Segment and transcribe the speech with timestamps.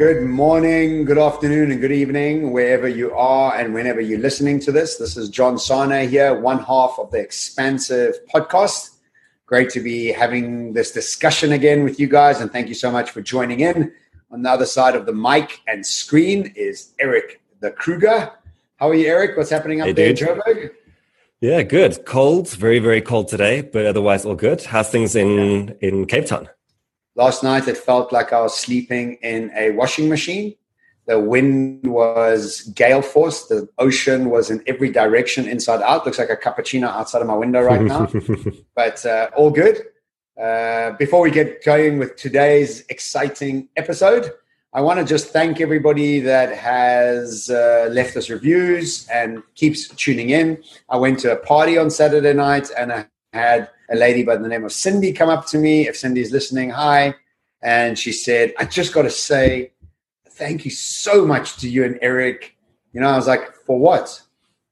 [0.00, 4.72] Good morning, good afternoon, and good evening, wherever you are and whenever you're listening to
[4.72, 4.96] this.
[4.96, 8.96] This is John Sanei here, one half of the Expansive podcast.
[9.44, 13.10] Great to be having this discussion again with you guys, and thank you so much
[13.10, 13.92] for joining in.
[14.30, 18.32] On the other side of the mic and screen is Erik the Kruger.
[18.76, 19.36] How are you, Erik?
[19.36, 20.70] What's happening up hey, there in Joburg?
[21.42, 22.06] Yeah, good.
[22.06, 24.62] Cold, very, very cold today, but otherwise all good.
[24.62, 26.48] How's things in in Cape Town?
[27.16, 30.54] Last night it felt like I was sleeping in a washing machine.
[31.06, 33.46] The wind was gale force.
[33.46, 36.06] The ocean was in every direction, inside out.
[36.06, 38.08] Looks like a cappuccino outside of my window right now.
[38.76, 39.82] but uh, all good.
[40.40, 44.30] Uh, before we get going with today's exciting episode,
[44.72, 50.30] I want to just thank everybody that has uh, left us reviews and keeps tuning
[50.30, 50.62] in.
[50.88, 54.48] I went to a party on Saturday night and I had a lady by the
[54.48, 55.88] name of Cindy come up to me.
[55.88, 57.14] If Cindy's listening, hi.
[57.62, 59.72] And she said, I just got to say,
[60.30, 62.56] thank you so much to you and Erik.
[62.92, 64.20] You know, I was like, for what?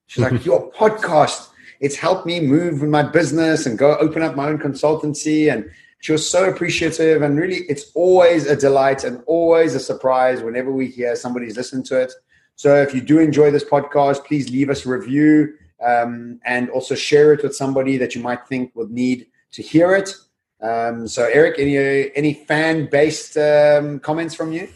[0.07, 4.35] She's like, your podcast, it's helped me move in my business and go open up
[4.35, 5.51] my own consultancy.
[5.51, 5.69] And
[6.01, 7.21] she was so appreciative.
[7.21, 11.85] And really, it's always a delight and always a surprise whenever we hear somebody's listened
[11.87, 12.13] to it.
[12.55, 15.53] So if you do enjoy this podcast, please leave us a review
[15.85, 19.95] um, and also share it with somebody that you might think would need to hear
[19.95, 20.13] it.
[20.61, 24.67] Um, so, Erik, any any fan based um, comments from you?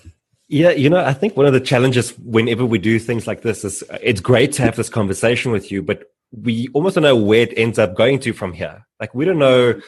[0.47, 3.63] Yeah, you know, I think one of the challenges whenever we do things like this
[3.63, 7.41] is it's great to have this conversation with you, but we almost don't know where
[7.41, 8.85] it ends up going to from here.
[8.99, 9.79] Like, we don't know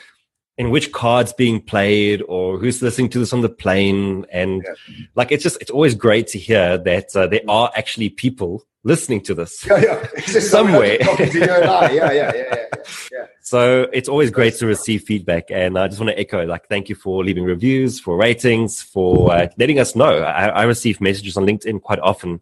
[0.58, 4.96] in which cards being played or who's listening to this on the plane and yeah.
[5.16, 9.20] like it's just it's always great to hear that uh, there are actually people listening
[9.20, 10.18] to this yeah, yeah.
[10.40, 10.98] somewhere.
[11.02, 12.66] yeah, yeah, yeah, yeah,
[13.12, 16.70] yeah, So it's always great to receive feedback, and I just want to echo like
[16.70, 20.20] thank you for leaving reviews, for ratings, for uh, letting us know.
[20.20, 22.40] I, I receive messages on LinkedIn quite often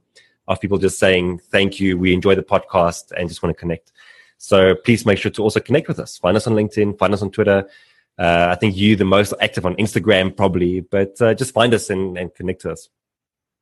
[0.48, 3.92] of people just saying thank you, we enjoy the podcast, and just want to connect.
[4.38, 6.18] So please make sure to also connect with us.
[6.18, 7.66] Find us on LinkedIn, find us on Twitter.
[8.20, 11.90] Uh, I think you the most active on Instagram probably, but uh, just find us
[11.90, 12.90] and, and connect to us.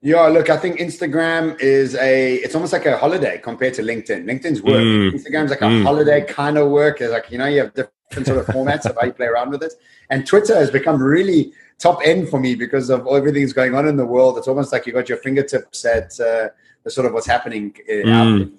[0.04, 4.26] Yeah, look, I think Instagram is a it's almost like a holiday compared to LinkedIn.
[4.26, 4.82] LinkedIn's work.
[4.82, 5.12] Mm.
[5.12, 5.84] Instagram's like a mm.
[5.84, 7.02] holiday kind of work.
[7.02, 9.52] It's like, you know, you have different sort of formats of how you play around
[9.52, 9.74] with it.
[10.10, 13.88] And Twitter has become really top end for me because of everything that's going on
[13.88, 14.40] in the world.
[14.40, 16.50] It's almost like you got your fingertips at uh,
[16.84, 18.52] the sort of what's happening mm.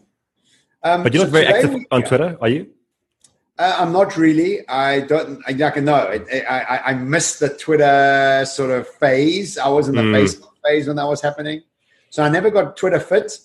[0.84, 2.02] Um, but you're so not very active on.
[2.02, 2.68] Twitter, are you?
[3.56, 4.66] Uh, I'm not really.
[4.68, 5.40] I don't.
[5.46, 5.94] I, I can know.
[5.94, 9.58] I, I, I missed the Twitter sort of phase.
[9.58, 10.12] I was in the mm.
[10.12, 11.62] Facebook phase when that was happening.
[12.10, 13.38] So I never got Twitter fit,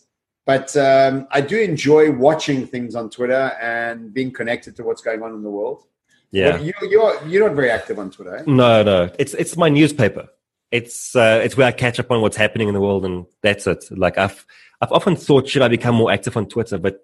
[0.45, 5.22] but um, I do enjoy watching things on Twitter and being connected to what's going
[5.23, 5.83] on in the world.
[6.31, 8.38] Yeah, you, you're you're not very active on Twitter.
[8.38, 8.44] Eh?
[8.45, 9.09] No, no.
[9.17, 10.28] It's it's my newspaper.
[10.72, 13.66] It's uh, it's where I catch up on what's happening in the world, and that's
[13.67, 13.85] it.
[13.91, 14.45] Like I've
[14.81, 16.78] I've often thought, should I become more active on Twitter?
[16.78, 16.99] But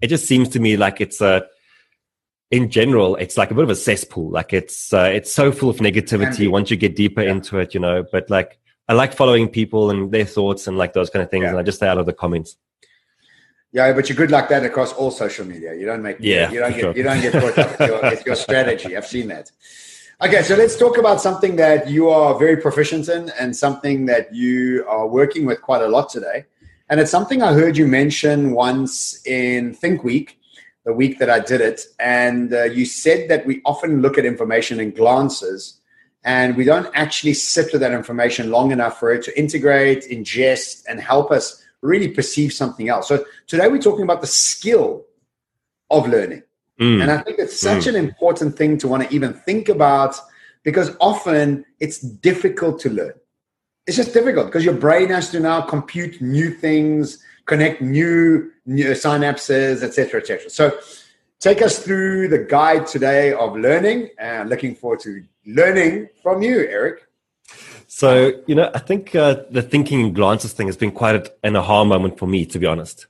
[0.00, 1.46] it just seems to me like it's a
[2.50, 4.30] in general, it's like a bit of a cesspool.
[4.30, 7.32] Like it's uh, it's so full of negativity once you get deeper yeah.
[7.32, 8.04] into it, you know.
[8.10, 11.44] But like I like following people and their thoughts and like those kind of things,
[11.44, 11.50] yeah.
[11.50, 12.56] and I just stay out of the comments.
[13.72, 15.74] Yeah, but you're good like that across all social media.
[15.74, 16.96] You don't make yeah, you don't get sure.
[16.96, 18.96] you don't get caught up with your, your strategy.
[18.96, 19.50] I've seen that.
[20.20, 24.32] Okay, so let's talk about something that you are very proficient in and something that
[24.32, 26.44] you are working with quite a lot today.
[26.90, 30.38] And it's something I heard you mention once in Think Week,
[30.84, 31.80] the week that I did it.
[31.98, 35.80] And uh, you said that we often look at information in glances
[36.24, 40.84] and we don't actually sit with that information long enough for it to integrate, ingest,
[40.88, 43.08] and help us really perceive something else.
[43.08, 45.04] So today we're talking about the skill
[45.90, 46.42] of learning.
[46.80, 47.02] Mm.
[47.02, 47.88] And I think it's such mm.
[47.88, 50.16] an important thing to want to even think about
[50.62, 53.14] because often it's difficult to learn.
[53.86, 58.92] It's just difficult because your brain has to now compute new things, connect new, new
[58.92, 60.50] synapses, etc., etc.
[60.50, 60.78] So
[61.42, 66.60] take us through the guide today of learning and looking forward to learning from you
[66.68, 67.08] erik.
[67.88, 71.56] So you know i think uh, the thinking in glances thing has been quite an
[71.56, 73.06] aha moment for me to be honest.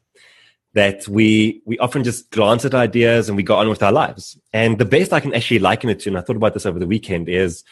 [0.75, 4.39] That we we often just glance at ideas and we go on with our lives.
[4.53, 6.79] And the best i can actually liken it to and i thought about this over
[6.79, 7.63] the weekend is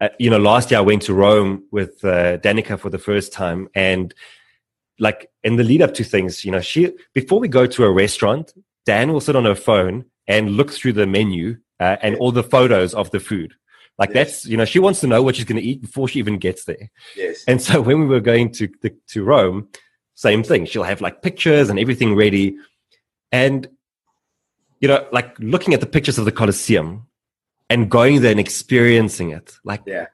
[0.00, 3.32] uh, you know last year i went to rome with uh, danica for the first
[3.32, 3.68] time.
[3.74, 4.12] And
[4.98, 7.90] like in the lead up to things you know she before we go to a
[7.90, 8.52] restaurant
[8.86, 12.42] Dan will sit on her phone and look through the menu uh, and all the
[12.42, 13.54] photos of the food.
[13.98, 14.14] Like yes.
[14.14, 16.38] that's you know she wants to know what she's going to eat before she even
[16.38, 16.90] gets there.
[17.16, 17.44] Yes.
[17.46, 19.68] And so when we were going to the, to Rome,
[20.14, 20.64] same thing.
[20.66, 22.56] She'll have like pictures and everything ready,
[23.30, 23.68] and
[24.80, 27.06] you know, like looking at the pictures of the Colosseum
[27.68, 29.56] and going there and experiencing it.
[29.64, 30.06] Like, yeah,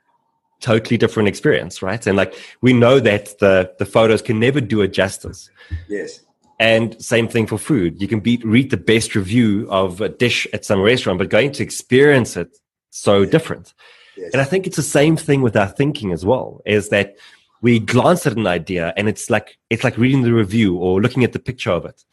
[0.61, 2.05] totally different experience, right?
[2.07, 5.51] And like we know that the the photos can never do it justice.
[5.89, 6.21] Yes.
[6.59, 8.01] And same thing for food.
[8.01, 11.53] You can beat, read the best review of a dish at some restaurant, but going
[11.53, 12.57] to experience it
[12.91, 13.75] so different.
[14.17, 14.31] Yes.
[14.33, 17.17] And I think it's the same thing with our thinking as well, is that
[17.61, 21.25] we glance at an idea and it's like it's like reading the review or looking
[21.25, 22.05] at the picture of it.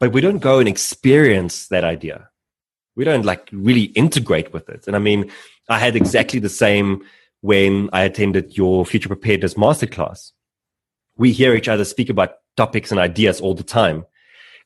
[0.00, 2.28] But we don't go and experience that idea.
[2.96, 4.86] We don't like really integrate with it.
[4.86, 5.30] And I mean,
[5.68, 7.04] I had exactly the same
[7.40, 10.32] when I attended your future preparedness masterclass.
[11.16, 14.04] We hear each other speak about topics and ideas all the time.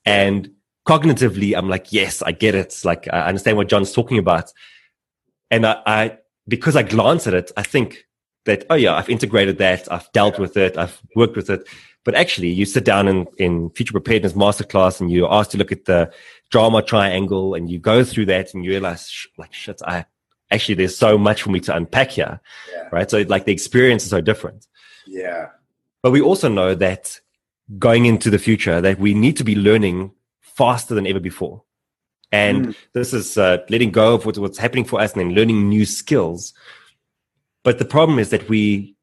[0.05, 0.51] And
[0.87, 2.81] cognitively, I'm like, yes, I get it.
[2.85, 4.53] Like, I understand what John's talking about.
[5.51, 6.19] And I, I
[6.49, 8.07] because I glance at it, I think
[8.45, 9.91] that, oh yeah, I've integrated that.
[9.93, 10.77] I've dealt with it.
[10.79, 11.69] I've worked with it.
[12.05, 15.73] But actually, you sit down in, in future preparedness masterclass and you're asked to look
[15.73, 16.13] at the
[16.51, 20.07] drama triangle and you go through that and you realize, like, shit, I
[20.53, 22.41] actually, there's so much for me to unpack here.
[22.73, 22.89] Yeah.
[22.93, 23.11] Right.
[23.11, 24.69] So, like, the experience is so different.
[25.05, 25.49] Yeah.
[26.01, 27.21] But we also know that
[27.79, 31.63] going into the future that we need to be learning faster than ever before.
[32.33, 32.77] And mm.
[32.93, 35.85] this is uh, letting go of what, what's happening for us and then learning new
[35.85, 36.55] skills.
[37.63, 38.95] But the problem is that we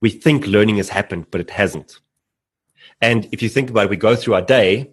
[0.00, 2.00] we think learning has happened, but it hasn't.
[3.00, 4.92] And if you think about it, we go through our day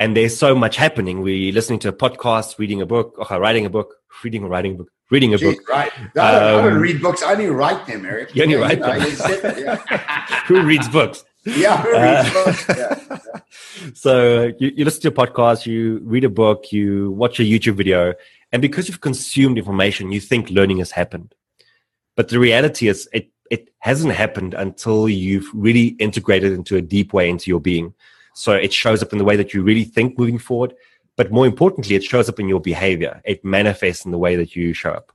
[0.00, 1.22] and there's so much happening.
[1.22, 4.74] We're listening to a podcast, reading a book, or writing a book, reading or writing
[4.74, 5.68] a book, reading a Jeez, book.
[5.68, 5.92] Right.
[5.98, 7.22] I don't, um, I don't, read books.
[7.22, 8.34] I only write them, Erik.
[8.34, 9.78] You only yeah, write you know, them.
[10.46, 11.24] Who reads books?
[11.56, 11.84] Yeah.
[11.86, 13.18] Uh, yeah.
[13.94, 17.74] so you, you listen to a podcast, you read a book, you watch a YouTube
[17.74, 18.14] video,
[18.50, 21.34] and because you've consumed information, you think learning has happened.
[22.16, 27.12] But the reality is it it hasn't happened until you've really integrated into a deep
[27.12, 27.92] way into your being.
[28.34, 30.74] So it shows up in the way that you really think moving forward.
[31.16, 33.20] But more importantly, it shows up in your behavior.
[33.24, 35.12] It manifests in the way that you show up.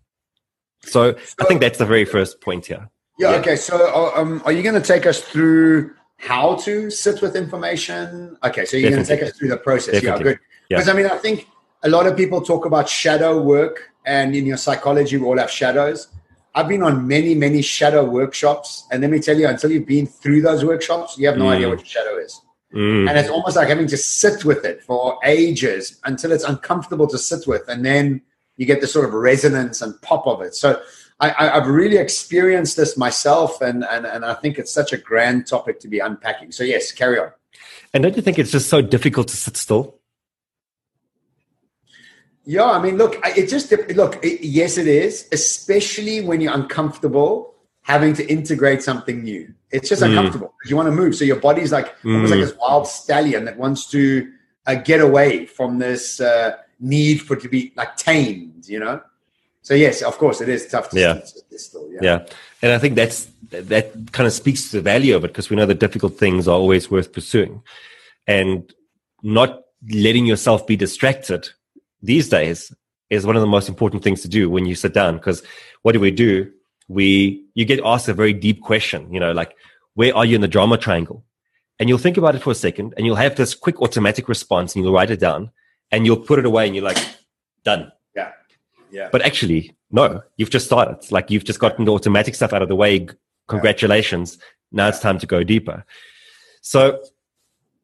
[0.81, 2.89] So, so I think that's the very first point here.
[3.17, 3.31] Yeah.
[3.31, 3.37] yeah.
[3.37, 3.55] Okay.
[3.57, 8.38] So, uh, um, are you going to take us through how to sit with information.
[8.44, 9.95] Okay, so you're going to take us through the process.
[9.95, 10.18] Definitely.
[10.18, 10.39] Yeah, good.
[10.69, 10.94] Because yeah.
[10.94, 11.48] I mean, I think
[11.83, 15.50] a lot of people talk about shadow work, and in your psychology, we all have
[15.50, 16.10] shadows.
[16.54, 20.07] I've been on many, many shadow workshops, and let me tell you, until you've been
[20.07, 21.56] through those workshops, you have no mm.
[21.56, 22.42] idea what your shadow is.
[22.75, 23.10] Mm.
[23.10, 27.18] And it's almost like having to sit with it for ages until it's uncomfortable to
[27.18, 28.21] sit with, and then
[28.57, 30.54] you get the sort of resonance and pop of it.
[30.54, 30.81] So
[31.21, 35.48] I, have really experienced this myself, and, and, and I think it's such a grand
[35.48, 36.51] topic to be unpacking.
[36.54, 37.31] So, yes, carry on.
[37.94, 39.95] And don't you think it's just so difficult to sit still?
[42.45, 44.24] Yeah, I mean, look, it just look.
[44.24, 49.54] It, yes, it is, especially when you're uncomfortable having to integrate something new.
[49.71, 50.10] It's just mm.
[50.10, 51.16] uncomfortable because you want to move.
[51.16, 52.13] So your body's like mm.
[52.13, 54.31] almost like this wild stallion that wants to
[54.66, 58.68] uh, get away from this uh, need for it to be like tamed.
[58.68, 59.01] You know.
[59.69, 61.21] So yes, of course, it is tough to yeah.
[61.56, 61.88] still.
[61.92, 62.00] Yeah.
[62.01, 62.25] yeah,
[62.63, 65.56] and I think that's that kind of speaks to the value of it because we
[65.57, 67.62] know that difficult things are always worth pursuing,
[68.25, 68.74] and
[69.21, 69.62] not
[69.92, 71.50] letting yourself be distracted
[72.01, 72.74] these days
[73.12, 75.18] is one of the most important things to do when you sit down.
[75.18, 75.44] Because
[75.83, 76.51] what do we do?
[76.88, 79.13] We you get asked a very deep question.
[79.13, 79.56] You know, like
[79.94, 81.24] where are you in the drama triangle?
[81.77, 84.74] And you'll think about it for a second, and you'll have this quick automatic response,
[84.74, 85.51] and you'll write it down,
[85.92, 86.98] and you'll put it away, and you're like,
[87.63, 87.92] done
[88.91, 89.09] yeah.
[89.12, 91.12] But actually, no, you've just started.
[91.12, 93.07] Like you've just gotten the automatic stuff out of the way.
[93.47, 94.37] Congratulations.
[94.40, 94.45] Yeah.
[94.71, 95.85] Now it's time to go deeper.
[96.61, 97.02] So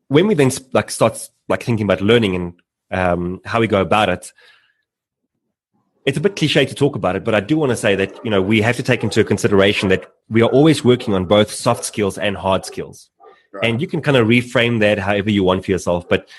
[0.07, 2.53] when we then like start like thinking about learning and
[2.91, 4.31] um, how we go about it,
[6.05, 8.23] it's a bit cliche to talk about it, but I do want to say that
[8.23, 11.51] you know we have to take into consideration that we are always working on both
[11.51, 13.09] soft skills and hard skills,
[13.51, 13.67] right.
[13.67, 16.07] and you can kind of reframe that however you want for yourself.
[16.07, 16.29] But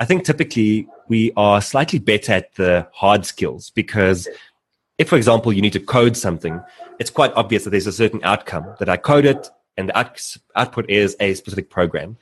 [0.00, 4.28] I think typically we are slightly better at the hard skills because
[4.98, 6.60] if, for example, you need to code something,
[6.98, 10.36] it's quite obvious that there's a certain outcome that I code it and the out-
[10.54, 12.16] output is a specific program.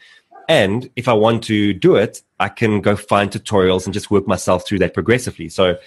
[0.49, 4.26] And if I want to do it, I can go find tutorials and just work
[4.26, 5.49] myself through that progressively.
[5.49, 5.79] So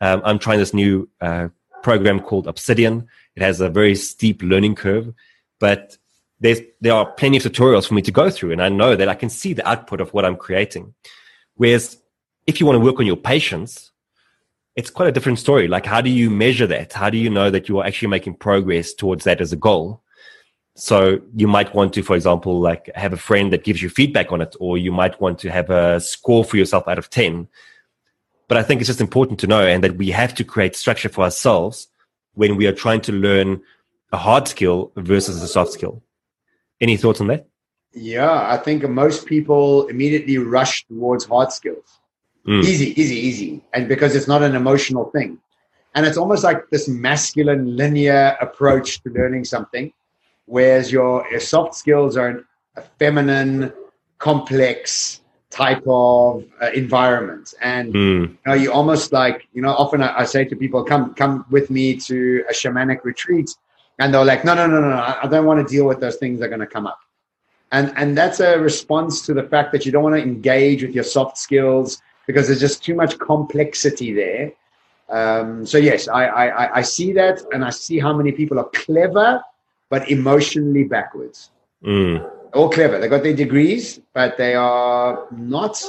[0.00, 1.48] um, I'm trying this new uh,
[1.82, 3.08] program called Obsidian.
[3.36, 5.14] It has a very steep learning curve,
[5.58, 5.96] but
[6.40, 8.52] there's, there are plenty of tutorials for me to go through.
[8.52, 10.94] And I know that I can see the output of what I'm creating.
[11.54, 11.96] Whereas
[12.46, 13.90] if you want to work on your patience,
[14.76, 15.68] it's quite a different story.
[15.68, 16.92] Like, how do you measure that?
[16.92, 20.02] How do you know that you are actually making progress towards that as a goal?
[20.76, 24.32] So you might want to, for example, like have a friend that gives you feedback
[24.32, 27.46] on it, or you might want to have a score for yourself out of 10.
[28.48, 31.08] But I think it's just important to know and that we have to create structure
[31.08, 31.88] for ourselves
[32.34, 33.62] when we are trying to learn
[34.12, 36.02] a hard skill versus a soft skill.
[36.80, 37.46] Any thoughts on that?
[37.92, 42.00] Yeah, I think most people immediately rush towards hard skills.
[42.46, 42.64] Mm.
[42.64, 43.62] Easy, easy, easy.
[43.72, 45.38] And because it's not an emotional thing.
[45.94, 49.92] And it's almost like this masculine linear approach to learning something,
[50.46, 52.44] whereas your, your soft skills are
[52.76, 53.72] a feminine,
[54.18, 55.20] complex
[55.50, 57.54] type of uh, environment.
[57.62, 58.28] And mm.
[58.28, 61.46] you know, you almost like, you know, often I, I, say to people, come, come
[61.48, 63.50] with me to a shamanic retreat.
[64.00, 65.18] And they're like, no, no, no, no, no.
[65.22, 66.98] I don't want to deal with those things that are going to come up.
[67.70, 70.92] And, and that's a response to the fact that you don't want to engage with
[70.92, 74.52] your soft skills because there's just too much complexity there.
[75.08, 78.68] Um, so yes, I, I, I see that, and I see how many people are
[78.70, 79.42] clever
[79.90, 81.50] but emotionally backwards.
[81.84, 82.28] Mm.
[82.54, 82.98] All clever.
[82.98, 85.82] They got their degrees, but they are not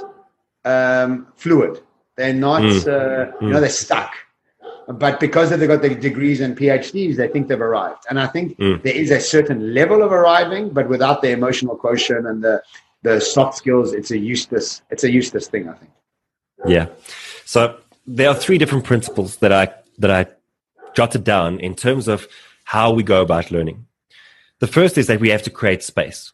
[0.64, 1.82] um, fluid.
[2.18, 2.88] They're not, mm.
[2.88, 3.62] uh, you know, mm.
[3.62, 4.12] they're stuck.
[4.88, 8.04] But because they've got their degrees and PhDs, they think they've arrived.
[8.10, 8.82] And I think mm.
[8.84, 12.62] there is a certain level of arriving, but without the emotional quotient and the
[13.02, 15.70] the soft skills, it's a useless it's a useless thing.
[15.70, 15.92] I think.
[16.68, 16.88] Yeah.
[17.46, 20.28] So there are three different principles that I that I
[20.96, 22.28] jotted down in terms of
[22.64, 23.86] how we go about learning.
[24.60, 26.32] The first is that we have to create space.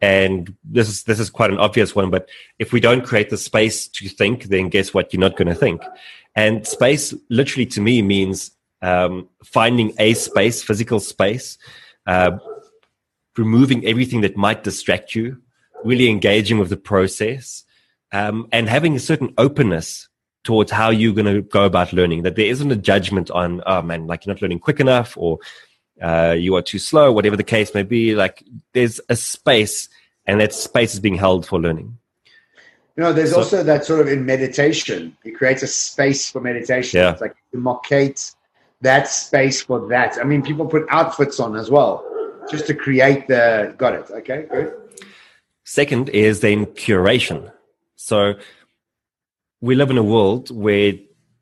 [0.00, 2.28] And this is this is quite an obvious one, but
[2.58, 5.12] if we don't create the space to think, then guess what?
[5.12, 5.82] You're not going to think.
[6.36, 11.58] And space, literally, to me, means um, finding a space, physical space,
[12.06, 12.38] uh,
[13.36, 15.42] removing everything that might distract you,
[15.84, 17.64] really engaging with the process,
[18.12, 20.08] um, and having a certain openness
[20.44, 22.22] towards how you're going to go about learning.
[22.22, 25.38] That there isn't a judgment on, oh man, like you're not learning quick enough or
[26.00, 28.14] uh, you are too slow, whatever the case may be.
[28.14, 29.88] Like there's a space,
[30.26, 31.98] and that space is being held for learning.
[32.96, 36.40] You know, there's so, also that sort of in meditation, it creates a space for
[36.40, 36.98] meditation.
[36.98, 37.12] Yeah.
[37.12, 38.34] It's like you market
[38.80, 40.18] that space for that.
[40.18, 42.04] I mean, people put outfits on as well,
[42.50, 43.74] just to create the.
[43.76, 44.10] Got it.
[44.10, 44.74] Okay, good.
[45.64, 47.52] Second is then curation.
[47.98, 48.34] So
[49.60, 50.92] we live in a world where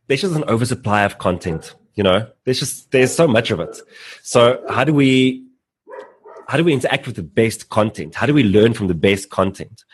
[0.07, 1.75] there's just an oversupply of content.
[1.95, 3.77] You know, there's just there's so much of it.
[4.23, 5.45] So how do we
[6.49, 8.15] how do we interact with the best content?
[8.15, 9.85] How do we learn from the best content?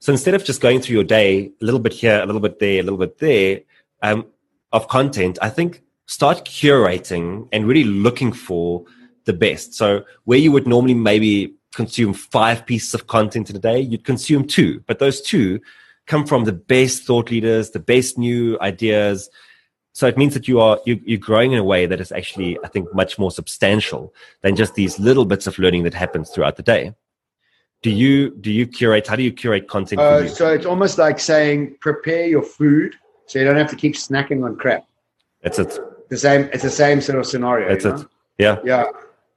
[0.00, 2.58] So instead of just going through your day a little bit here, a little bit
[2.58, 3.60] there, a little bit there
[4.02, 4.26] um,
[4.72, 8.84] of content, I think start curating and really looking for
[9.24, 9.72] the best.
[9.72, 14.04] So where you would normally maybe consume five pieces of content in a day, you'd
[14.04, 15.60] consume two, but those two
[16.06, 19.28] come from the best thought leaders, the best new ideas.
[19.92, 22.58] So it means that you are you, you're growing in a way that is actually,
[22.62, 26.56] I think, much more substantial than just these little bits of learning that happens throughout
[26.56, 26.94] the day.
[27.82, 29.06] Do you do you curate?
[29.06, 30.00] How do you curate content?
[30.00, 32.94] Uh, so it's almost like saying prepare your food
[33.26, 34.86] so you don't have to keep snacking on crap.
[35.42, 35.78] That's it.
[36.08, 36.48] The same.
[36.52, 37.68] It's the same sort of scenario.
[37.68, 38.06] That's it.
[38.38, 38.58] Yeah.
[38.64, 38.86] Yeah.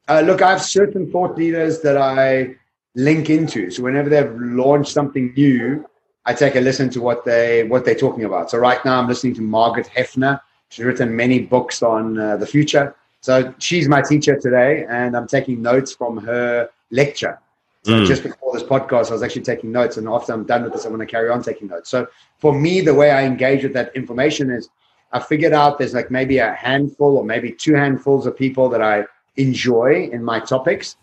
[0.07, 2.55] Uh, look, I have certain thought leaders that I
[2.95, 3.69] link into.
[3.69, 5.85] So whenever they've launched something new,
[6.29, 8.51] I take a listen to what they what they're talking about.
[8.51, 10.39] So right now I'm listening to Margaret Heffernan.
[10.69, 12.95] She's written many books on uh, the future.
[13.21, 17.39] So she's my teacher today, and I'm taking notes from her lecture.
[17.81, 18.05] So mm.
[18.05, 20.86] just before this podcast, I was actually taking notes, and after I'm done with this,
[20.86, 21.89] I'm going to carry on taking notes.
[21.89, 22.05] So
[22.38, 24.69] for me, the way I engage with that information is
[25.12, 28.83] I figured out there's like maybe a handful or maybe two handfuls of people that
[28.83, 29.05] I
[29.38, 30.95] enjoy in my topics,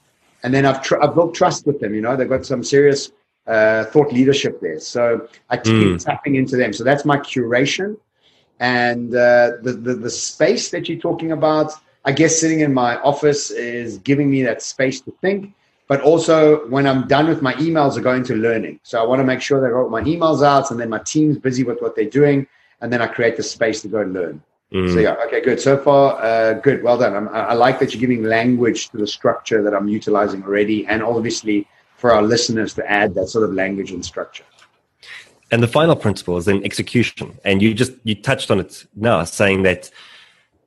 [0.45, 1.97] and then I've tr- I've built trust with them.
[1.97, 3.11] You know, they've got some serious
[3.47, 4.81] uh, thought leadership there.
[4.81, 6.05] So I keep mm.
[6.05, 6.73] tapping into them.
[6.73, 7.97] So that's my curation.
[8.59, 11.73] And uh, the, the, the space that you're talking about,
[12.05, 15.53] I guess sitting in my office is giving me that space to think.
[15.88, 18.81] But also, when I'm done with my emails, are going to learning.
[18.83, 20.99] So I want to make sure that I got my emails out, and then my
[20.99, 22.49] team's busy with what they're doing,
[22.81, 24.43] and then I create the space to go and learn.
[24.73, 24.93] Mm.
[24.93, 25.61] So yeah, okay, good.
[25.61, 26.83] So far, uh, good.
[26.83, 27.15] Well done.
[27.15, 31.05] I'm, I like that you're giving language to the structure that I'm utilizing already, and
[31.05, 31.69] obviously
[32.06, 34.44] for our listeners to add that sort of language and structure.
[35.50, 37.36] And the final principle is then execution.
[37.44, 39.90] And you just you touched on it now, saying that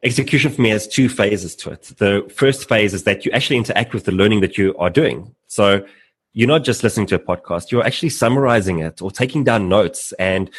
[0.03, 1.83] execution for me has two phases to it.
[1.97, 5.33] The first phase is that you actually interact with the learning that you are doing.
[5.47, 5.85] So
[6.33, 10.11] you're not just listening to a podcast, you're actually summarizing it or taking down notes
[10.19, 10.49] and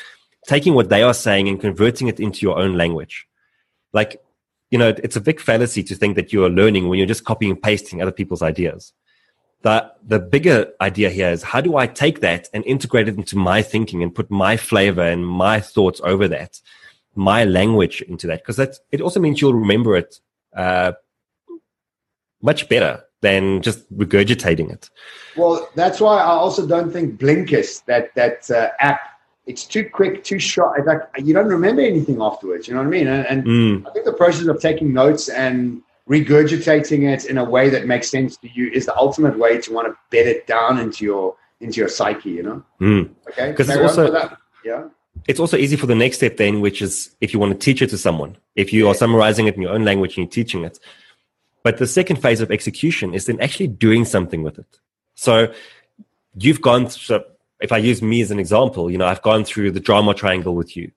[0.47, 3.27] taking what they are saying and converting it into your own language.
[3.93, 4.23] Like,
[4.71, 7.25] you know, it's a big fallacy to think that you are learning when you're just
[7.25, 8.95] copying and pasting other people's ideas
[9.63, 13.37] the the bigger idea here is how do I take that and integrate it into
[13.37, 16.61] my thinking and put my flavor and my thoughts over that,
[17.15, 20.21] my language into that because that it also means you'll remember it
[20.57, 20.93] uh,
[22.43, 24.89] much better than just regurgitating it.
[25.37, 29.01] Well, that's why I also don't think Blinkist that that uh, app
[29.47, 30.87] it's too quick, too short.
[30.87, 32.69] Like you don't remember anything afterwards.
[32.69, 33.09] You know what I mean?
[33.09, 33.89] And, and mm.
[33.89, 38.11] I think the process of taking notes and regurgitating it in a way that makes
[38.11, 41.37] sense to you is the ultimate way to want to bed it down into your
[41.61, 43.09] into your psyche you know mm.
[43.29, 44.85] okay because it's also yeah
[45.29, 47.83] it's also easy for the next step then, which is if you want to teach
[47.83, 50.65] it to someone, if you are summarizing it in your own language and you're teaching
[50.65, 50.79] it.
[51.63, 54.81] But the second phase of execution is then actually doing something with it.
[55.15, 55.53] So
[56.35, 57.23] you've gone through,
[57.61, 60.55] if I use me as an example, you know, I've gone through the drama triangle
[60.55, 60.91] with you.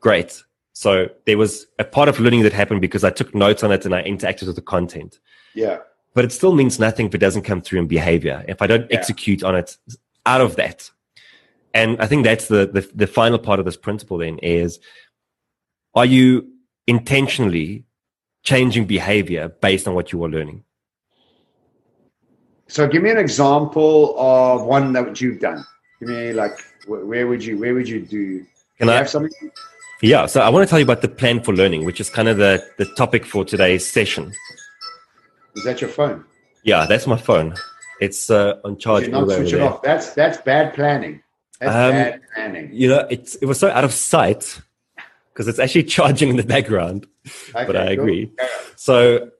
[0.00, 0.42] Great.
[0.80, 3.84] So there was a part of learning that happened because I took notes on it
[3.84, 5.18] and I interacted with the content.
[5.54, 5.80] Yeah.
[6.14, 8.42] But it still means nothing if it doesn't come through in behavior.
[8.48, 8.96] If I don't yeah.
[8.96, 9.76] execute on it
[10.24, 10.90] out of that.
[11.74, 14.80] And I think that's the, the the final part of this principle then is
[15.94, 16.48] are you
[16.86, 17.84] intentionally
[18.42, 20.64] changing behavior based on what you are learning?
[22.68, 25.62] So give me an example of one that you've done.
[25.98, 28.46] Give me like where would you where would you do
[28.78, 29.50] can you I have something?
[30.02, 32.28] Yeah, so I want to tell you about the plan for learning, which is kind
[32.28, 34.32] of the, the topic for today's session.
[35.56, 36.24] Is that your phone?
[36.64, 37.54] Yeah, that's my phone.
[38.00, 39.08] It's uh, on charge.
[39.08, 39.82] not switch it off.
[39.82, 41.22] That's that's bad planning.
[41.60, 42.70] That's um, bad planning.
[42.72, 44.60] You know, it's it was so out of sight
[45.32, 47.06] because it's actually charging in the background.
[47.54, 48.32] Okay, but I agree.
[48.76, 49.30] So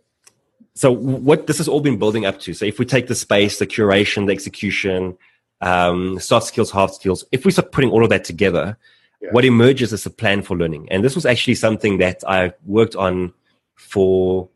[0.75, 2.53] so what this has all been building up to.
[2.53, 5.17] So if we take the space, the curation, the execution,
[5.63, 8.77] um, soft skills, hard skills, if we start putting all of that together,
[9.21, 9.31] yeah.
[9.33, 10.89] what emerges is a plan for learning.
[10.91, 13.33] And this was actually something that I worked on
[13.77, 14.49] for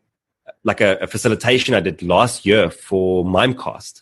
[0.63, 4.01] like a, a facilitation I did last year for Mimecast.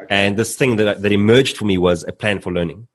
[0.00, 0.06] Okay.
[0.10, 2.88] And this thing that, that emerged for me was a plan for learning.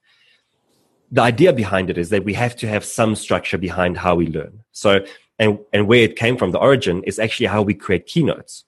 [1.11, 4.27] The idea behind it is that we have to have some structure behind how we
[4.27, 4.63] learn.
[4.71, 5.05] So,
[5.39, 8.63] and, and where it came from, the origin is actually how we create keynotes.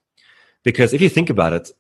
[0.64, 1.72] Because if you think about it,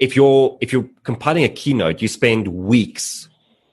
[0.00, 3.28] if you're if you're compiling a keynote, you spend weeks,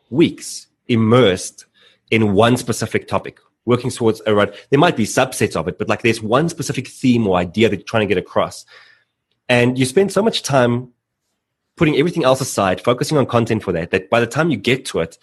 [0.10, 1.66] weeks immersed
[2.10, 4.54] in one specific topic, working towards a right.
[4.70, 7.78] There might be subsets of it, but like there's one specific theme or idea that
[7.78, 8.66] you're trying to get across.
[9.50, 10.90] And you spend so much time
[11.78, 14.86] putting everything else aside, focusing on content for that, that by the time you get
[14.86, 15.18] to it,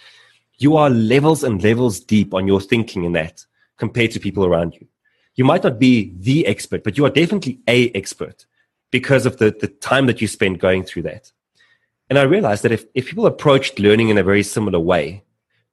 [0.58, 3.44] you are levels and levels deep on your thinking in that
[3.76, 4.87] compared to people around you.
[5.37, 8.44] You might not be the expert, but you are definitely a expert
[8.90, 11.31] because of the, the time that you spend going through that.
[12.11, 15.22] And I realized that if, if people approached learning in a very similar way,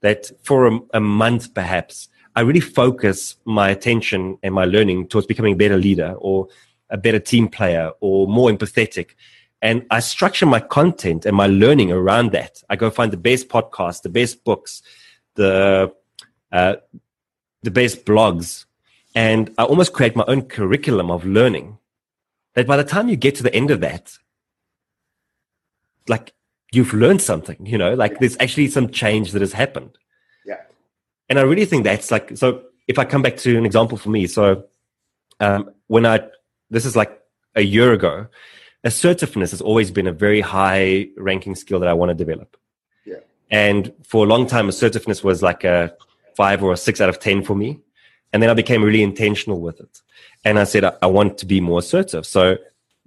[0.01, 5.27] that for a, a month perhaps, I really focus my attention and my learning towards
[5.27, 6.49] becoming a better leader or
[6.89, 9.11] a better team player or more empathetic.
[9.61, 12.61] And I structure my content and my learning around that.
[12.69, 14.81] I go find the best podcasts, the best books,
[15.35, 15.93] the
[16.51, 16.75] uh,
[17.63, 18.65] the best blogs,
[19.15, 21.79] and I almost create my own curriculum of learning.
[22.53, 24.17] That by the time you get to the end of that,
[26.07, 26.34] like
[26.75, 28.17] you've learned something, you know, like yeah.
[28.21, 29.97] there's actually some change that has happened.
[30.45, 30.61] Yeah.
[31.29, 34.09] And I really think that's like, so if I come back to an example for
[34.09, 34.65] me, so
[35.39, 36.19] um, when I,
[36.69, 37.21] this is like
[37.55, 38.27] a year ago,
[38.83, 42.57] assertiveness has always been a very high ranking skill that I want to develop.
[43.05, 43.19] Yeah.
[43.49, 45.95] And for a long time, assertiveness was like a
[46.35, 47.79] five or a six out of 10 for me.
[48.33, 50.01] And then I became really intentional with it.
[50.43, 52.25] And I said, I, I want to be more assertive.
[52.25, 52.57] So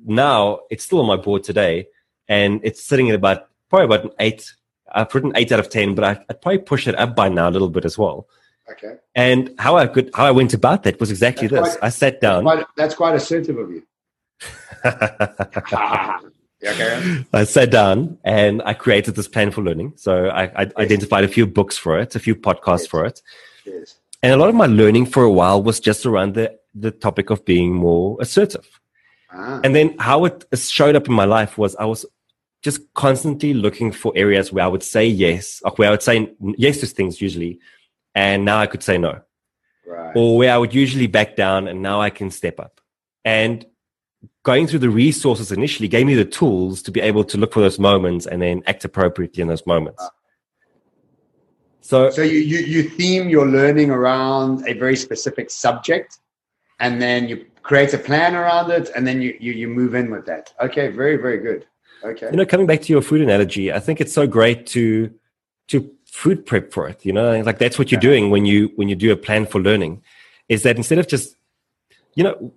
[0.04, 1.88] now it's still on my board today
[2.28, 4.52] and it's sitting at about probably about an eight.
[4.92, 7.48] I've written eight out of ten, but I, would probably push it up by now
[7.48, 8.28] a little bit as well.
[8.70, 8.96] Okay.
[9.14, 11.76] And how I could how I went about that was exactly that's this.
[11.76, 12.44] Quite, I sat down.
[12.44, 13.82] That's quite, that's quite assertive of you.
[16.64, 17.24] okay.
[17.32, 19.94] I sat down and I created this plan for learning.
[19.96, 20.72] So I, I yes.
[20.76, 22.86] identified a few books for it, a few podcasts yes.
[22.86, 23.22] for it.
[23.64, 23.96] Yes.
[24.22, 27.30] And a lot of my learning for a while was just around the, the topic
[27.30, 28.68] of being more assertive.
[29.30, 29.60] Ah.
[29.62, 32.04] And then how it showed up in my life was I was
[32.62, 36.32] just constantly looking for areas where I would say yes, or where I would say
[36.56, 37.60] yes to things usually,
[38.14, 39.20] and now I could say no.
[39.86, 40.12] Right.
[40.16, 42.80] Or where I would usually back down and now I can step up.
[43.24, 43.64] And
[44.42, 47.60] going through the resources initially gave me the tools to be able to look for
[47.60, 50.02] those moments and then act appropriately in those moments.
[51.80, 56.18] So, so you, you, you theme your learning around a very specific subject
[56.80, 60.10] and then you create a plan around it and then you, you, you move in
[60.10, 60.52] with that.
[60.60, 61.66] Okay, very, very good.
[62.04, 62.28] Okay.
[62.30, 65.12] You know, coming back to your food analogy, I think it's so great to
[65.68, 67.04] to food prep for it.
[67.04, 68.08] You know, like that's what you're yeah.
[68.08, 70.02] doing when you when you do a plan for learning.
[70.48, 71.36] Is that instead of just,
[72.14, 72.52] you know,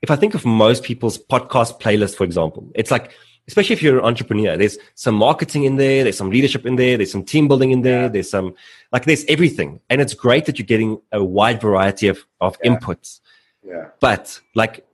[0.00, 3.12] if I think of most people's podcast playlist, for example, it's like
[3.48, 6.96] especially if you're an entrepreneur, there's some marketing in there, there's some leadership in there,
[6.96, 8.08] there's some team building in there, yeah.
[8.08, 8.54] there's some
[8.92, 9.80] like there's everything.
[9.90, 12.70] And it's great that you're getting a wide variety of, of yeah.
[12.70, 13.20] inputs.
[13.64, 13.88] Yeah.
[14.00, 14.86] But like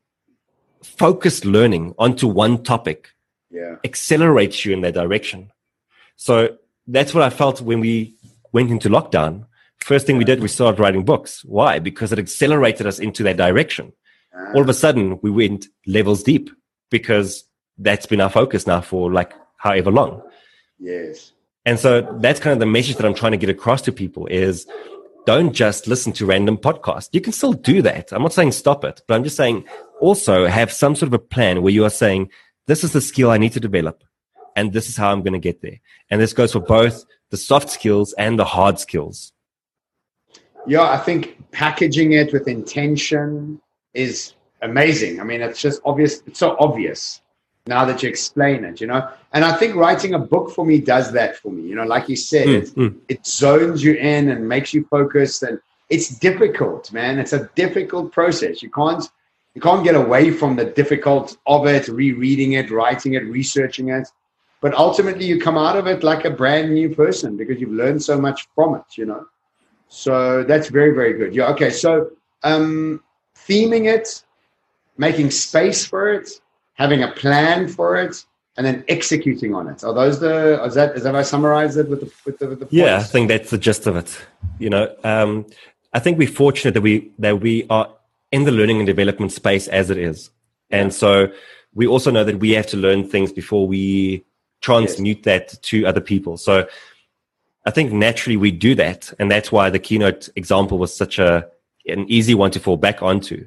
[0.82, 3.10] focused learning onto one topic
[3.52, 3.76] yeah.
[3.84, 5.52] accelerates you in that direction.
[6.16, 8.14] So that's what I felt when we
[8.52, 9.46] went into lockdown.
[9.78, 11.44] First thing we did, we started writing books.
[11.44, 11.78] Why?
[11.78, 13.92] Because it accelerated us into that direction.
[14.36, 16.50] Uh, All of a sudden, we went levels deep
[16.90, 17.44] because
[17.78, 20.22] that's been our focus now for like however long.
[20.78, 21.32] Yes.
[21.64, 24.26] And so that's kind of the message that I'm trying to get across to people
[24.26, 24.66] is
[25.26, 27.08] don't just listen to random podcasts.
[27.12, 28.12] You can still do that.
[28.12, 29.64] I'm not saying stop it, but I'm just saying
[30.00, 32.30] also have some sort of a plan where you are saying,
[32.66, 34.02] this is the skill I need to develop
[34.56, 35.80] and this is how I'm going to get there.
[36.10, 39.32] And this goes for both the soft skills and the hard skills.
[40.66, 43.60] Yeah, I think packaging it with intention
[43.94, 45.20] is amazing.
[45.20, 46.22] I mean, it's just obvious.
[46.26, 47.20] It's so obvious
[47.66, 49.08] now that you explain it, you know.
[49.32, 51.62] And I think writing a book for me does that for me.
[51.68, 52.96] You know, like you said, mm, it, mm.
[53.08, 55.42] it zones you in and makes you focused.
[55.42, 57.18] And it's difficult, man.
[57.18, 58.62] It's a difficult process.
[58.62, 59.08] You can't
[59.54, 64.08] you can't get away from the difficult of it, rereading it, writing it, researching it.
[64.60, 68.02] But ultimately, you come out of it like a brand new person because you've learned
[68.02, 69.26] so much from it, you know.
[69.88, 71.34] So that's very, very good.
[71.34, 71.50] Yeah.
[71.50, 71.70] Okay.
[71.70, 72.12] So
[72.44, 73.02] um,
[73.36, 74.22] theming it,
[74.96, 76.30] making space for it,
[76.74, 78.24] having a plan for it,
[78.56, 79.82] and then executing on it.
[79.84, 80.62] Are those the?
[80.64, 83.02] Is that is that I summarized it with the with the, with the Yeah, I
[83.02, 84.18] think that's the gist of it.
[84.58, 85.46] You know, um,
[85.92, 87.90] I think we're fortunate that we that we are
[88.32, 90.30] in the learning and development space as it is,
[90.70, 91.30] and so
[91.74, 94.24] we also know that we have to learn things before we
[94.60, 95.24] transmute yes.
[95.24, 96.36] that to other people.
[96.36, 96.66] So
[97.64, 101.46] I think naturally we do that, and that's why the keynote example was such a
[101.86, 103.46] an easy one to fall back onto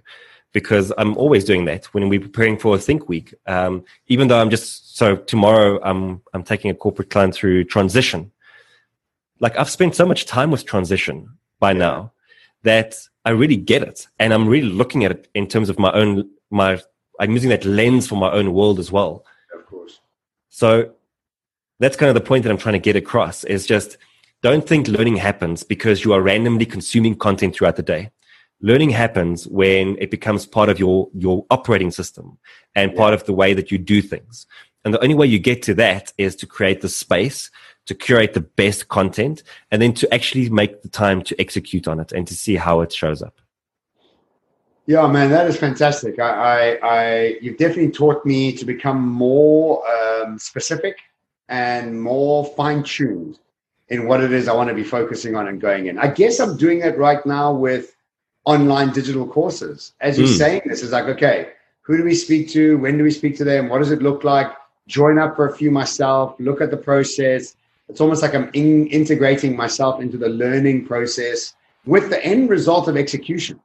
[0.55, 3.33] because I'm always doing that when we're preparing for a Think Week.
[3.45, 8.31] Um, even though I'm just so tomorrow, I'm I'm taking a corporate client through transition.
[9.41, 12.13] Like I've spent so much time with transition by now
[12.65, 15.91] that I really get it, and I'm really looking at it in terms of my
[15.93, 16.81] own my.
[17.19, 19.25] I'm using that lens for my own world as well.
[19.57, 20.01] Of course.
[20.49, 20.91] So
[21.79, 23.43] that's kind of the point that I'm trying to get across.
[23.45, 23.97] Is just
[24.43, 28.11] don't think learning happens because you are randomly consuming content throughout the day
[28.61, 32.37] learning happens when it becomes part of your your operating system
[32.73, 32.97] and yeah.
[32.97, 34.47] part of the way that you do things
[34.83, 37.51] and the only way you get to that is to create the space
[37.85, 41.99] to curate the best content and then to actually make the time to execute on
[41.99, 43.39] it and to see how it shows up
[44.85, 49.83] yeah man that is fantastic i i, I you've definitely taught me to become more
[49.89, 50.97] um, specific
[51.49, 53.39] and more fine-tuned
[53.89, 56.39] in what it is i want to be focusing on and going in i guess
[56.39, 57.95] i'm doing that right now with
[58.45, 59.93] online digital courses.
[59.99, 60.37] As you're mm.
[60.37, 61.49] saying this, is like, okay,
[61.81, 62.77] who do we speak to?
[62.77, 63.69] When do we speak to them?
[63.69, 64.51] What does it look like?
[64.87, 67.55] Join up for a few myself, look at the process.
[67.87, 71.53] It's almost like I'm in, integrating myself into the learning process
[71.85, 73.59] with the end result of execution.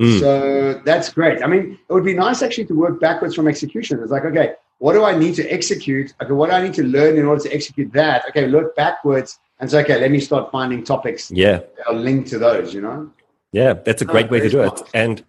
[0.00, 0.20] Mm.
[0.20, 1.42] So that's great.
[1.42, 4.00] I mean, it would be nice actually to work backwards from execution.
[4.00, 6.14] It's like, okay, what do I need to execute?
[6.20, 8.24] Okay, what do I need to learn in order to execute that?
[8.28, 11.58] Okay, look backwards and say, okay, let me start finding topics yeah.
[11.76, 13.10] that are linked to those, you know?
[13.52, 14.82] Yeah, that's a great oh, way to do it.
[14.94, 15.24] And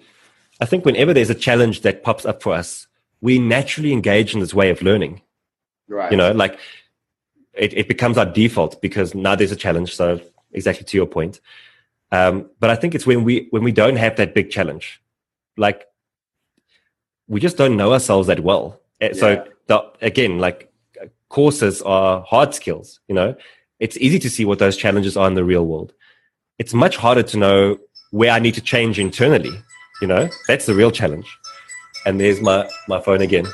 [0.59, 2.87] I think whenever there's a challenge that pops up for us,
[3.21, 5.21] we naturally engage in this way of learning.
[5.87, 6.11] Right.
[6.11, 6.59] You know, like
[7.57, 9.95] it, it becomes our default because now there's a challenge.
[9.95, 10.19] So
[10.53, 11.39] exactly to your point.
[12.11, 15.01] Um, but I think it's when we when we don't have that big challenge,
[15.57, 15.85] like
[17.27, 18.79] we just don't know ourselves that well.
[19.01, 19.19] Eh, yeah.
[19.19, 20.71] So the, again, like
[21.29, 22.99] courses are hard skills.
[23.07, 23.35] You know,
[23.79, 25.93] it's easy to see what those challenges are in the real world.
[26.57, 27.79] It's much harder to know
[28.11, 29.51] where I need to change internally.
[30.01, 31.27] You know, that's the real challenge.
[32.05, 33.45] And there's my, my phone again.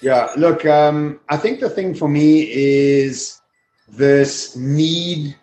[0.00, 3.40] Yeah, look, um, I think the thing for me is
[3.88, 5.36] this need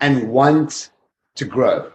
[0.00, 0.90] and want
[1.34, 1.90] to grow.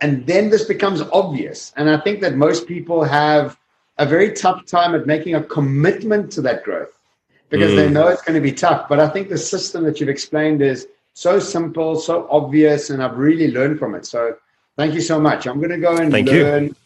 [0.00, 1.72] And then this becomes obvious.
[1.76, 3.56] And I think that most people have
[3.96, 6.98] a very tough time at making a commitment to that growth
[7.48, 7.76] because mm.
[7.76, 8.88] they know it's going to be tough.
[8.88, 13.16] But I think the system that you've explained is so simple, so obvious, and I've
[13.16, 14.04] really learned from it.
[14.04, 14.36] So
[14.76, 15.46] Thank you so much.
[15.46, 16.76] I'm going to go and Thank learn you.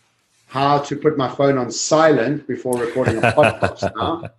[0.49, 4.31] How to put my phone on silent before recording a podcast now.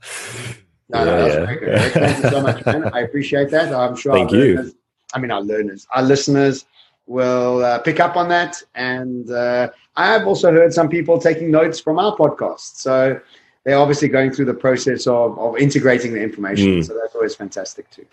[0.89, 1.45] No, yeah, no, that's yeah.
[1.45, 1.91] very good.
[1.93, 2.89] Thank you so much, man.
[2.93, 3.73] I appreciate that.
[3.73, 4.55] I'm sure Thank you.
[4.55, 4.73] Learners,
[5.13, 6.65] I mean, our learners, our listeners
[7.05, 8.61] will uh, pick up on that.
[8.73, 12.77] And uh, I have also heard some people taking notes from our podcast.
[12.77, 13.19] So
[13.63, 16.79] they're obviously going through the process of, of integrating the information.
[16.79, 16.85] Mm.
[16.85, 18.05] So that's always fantastic too.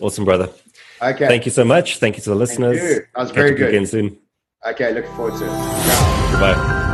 [0.00, 0.50] Awesome, brother.
[1.00, 1.26] Okay.
[1.26, 1.98] Thank you so much.
[1.98, 2.78] Thank you to the listeners.
[2.78, 3.70] That was very good.
[3.70, 4.18] Again soon.
[4.66, 5.48] Okay, looking forward to it.
[5.48, 6.30] Ciao.
[6.32, 6.85] Goodbye.